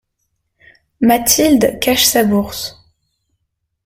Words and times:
Mathilde 0.99 1.77
cache 1.79 2.05
sa 2.05 2.23
bourse. 2.23 2.73